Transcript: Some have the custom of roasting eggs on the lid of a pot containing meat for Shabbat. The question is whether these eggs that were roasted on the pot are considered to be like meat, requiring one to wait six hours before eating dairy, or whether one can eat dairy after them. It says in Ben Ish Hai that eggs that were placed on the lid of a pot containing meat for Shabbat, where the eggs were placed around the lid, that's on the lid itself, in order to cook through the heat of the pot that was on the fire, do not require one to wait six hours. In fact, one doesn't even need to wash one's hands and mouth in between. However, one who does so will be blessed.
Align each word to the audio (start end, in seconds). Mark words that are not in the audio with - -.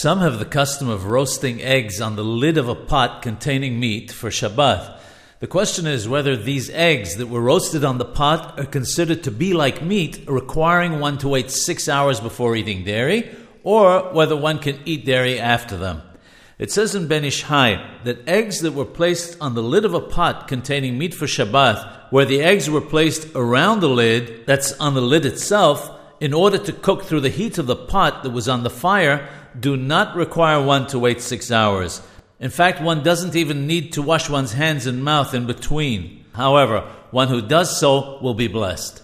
Some 0.00 0.20
have 0.20 0.38
the 0.38 0.46
custom 0.46 0.88
of 0.88 1.04
roasting 1.04 1.60
eggs 1.60 2.00
on 2.00 2.16
the 2.16 2.24
lid 2.24 2.56
of 2.56 2.70
a 2.70 2.74
pot 2.74 3.20
containing 3.20 3.78
meat 3.78 4.10
for 4.10 4.30
Shabbat. 4.30 4.98
The 5.40 5.46
question 5.46 5.86
is 5.86 6.08
whether 6.08 6.38
these 6.38 6.70
eggs 6.70 7.16
that 7.16 7.26
were 7.26 7.42
roasted 7.42 7.84
on 7.84 7.98
the 7.98 8.06
pot 8.06 8.58
are 8.58 8.64
considered 8.64 9.22
to 9.24 9.30
be 9.30 9.52
like 9.52 9.82
meat, 9.82 10.24
requiring 10.26 11.00
one 11.00 11.18
to 11.18 11.28
wait 11.28 11.50
six 11.50 11.86
hours 11.86 12.18
before 12.18 12.56
eating 12.56 12.82
dairy, 12.82 13.30
or 13.62 14.10
whether 14.14 14.34
one 14.34 14.58
can 14.58 14.80
eat 14.86 15.04
dairy 15.04 15.38
after 15.38 15.76
them. 15.76 16.00
It 16.58 16.72
says 16.72 16.94
in 16.94 17.06
Ben 17.06 17.26
Ish 17.26 17.42
Hai 17.42 17.98
that 18.04 18.26
eggs 18.26 18.60
that 18.60 18.72
were 18.72 18.86
placed 18.86 19.36
on 19.38 19.54
the 19.54 19.62
lid 19.62 19.84
of 19.84 19.92
a 19.92 20.00
pot 20.00 20.48
containing 20.48 20.96
meat 20.96 21.12
for 21.12 21.26
Shabbat, 21.26 22.10
where 22.10 22.24
the 22.24 22.40
eggs 22.40 22.70
were 22.70 22.80
placed 22.80 23.28
around 23.34 23.80
the 23.80 23.90
lid, 23.90 24.46
that's 24.46 24.72
on 24.80 24.94
the 24.94 25.02
lid 25.02 25.26
itself, 25.26 25.99
in 26.20 26.34
order 26.34 26.58
to 26.58 26.72
cook 26.72 27.04
through 27.04 27.20
the 27.20 27.30
heat 27.30 27.58
of 27.58 27.66
the 27.66 27.74
pot 27.74 28.22
that 28.22 28.30
was 28.30 28.48
on 28.48 28.62
the 28.62 28.70
fire, 28.70 29.28
do 29.58 29.76
not 29.76 30.14
require 30.14 30.62
one 30.62 30.86
to 30.88 30.98
wait 30.98 31.20
six 31.20 31.50
hours. 31.50 32.02
In 32.38 32.50
fact, 32.50 32.80
one 32.80 33.02
doesn't 33.02 33.34
even 33.34 33.66
need 33.66 33.94
to 33.94 34.02
wash 34.02 34.30
one's 34.30 34.52
hands 34.52 34.86
and 34.86 35.02
mouth 35.02 35.34
in 35.34 35.46
between. 35.46 36.24
However, 36.34 36.88
one 37.10 37.28
who 37.28 37.42
does 37.42 37.78
so 37.78 38.18
will 38.20 38.34
be 38.34 38.48
blessed. 38.48 39.02